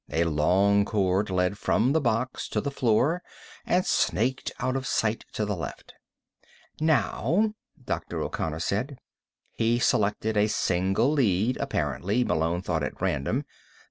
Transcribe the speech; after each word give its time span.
A 0.09 0.23
long 0.23 0.83
cord 0.83 1.29
led 1.29 1.59
from 1.59 1.91
the 1.91 2.01
box 2.01 2.49
to 2.49 2.59
the 2.59 2.71
floor, 2.71 3.21
and 3.67 3.85
snaked 3.85 4.51
out 4.57 4.75
of 4.75 4.87
sight 4.87 5.25
to 5.33 5.45
the 5.45 5.55
left. 5.55 5.93
"Now," 6.79 7.53
Dr. 7.85 8.19
O'Connor 8.23 8.61
said. 8.61 8.97
He 9.51 9.77
selected 9.77 10.37
a 10.37 10.47
single 10.47 11.11
lead, 11.13 11.57
apparently, 11.57 12.23
Malone 12.23 12.63
thought, 12.63 12.81
at 12.81 12.99
random. 12.99 13.45